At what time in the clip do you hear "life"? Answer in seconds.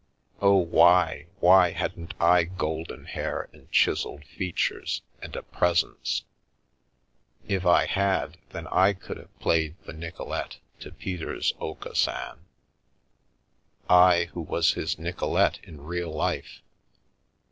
16.11-16.63